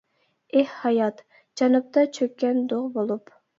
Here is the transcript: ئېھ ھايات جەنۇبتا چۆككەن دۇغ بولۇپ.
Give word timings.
ئېھ 0.59 0.71
ھايات 0.85 1.21
جەنۇبتا 1.63 2.07
چۆككەن 2.19 2.67
دۇغ 2.75 2.91
بولۇپ. 2.99 3.33